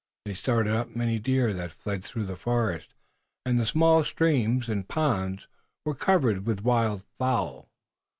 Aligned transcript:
They 0.25 0.33
started 0.33 0.73
up 0.75 0.95
many 0.95 1.19
deer 1.19 1.53
that 1.53 1.71
fled 1.71 2.03
through 2.03 2.25
the 2.25 2.35
forest, 2.35 2.95
and 3.45 3.59
the 3.59 3.67
small 3.67 4.03
streams 4.03 4.67
and 4.67 4.87
ponds 4.87 5.47
were 5.85 5.93
covered 5.93 6.47
with 6.47 6.63
wild 6.63 7.03
fowl. 7.19 7.69